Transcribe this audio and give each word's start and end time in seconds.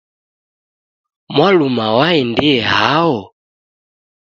Mwaluma 1.35 1.85
waendie 1.97 2.53
hao? 2.73 3.15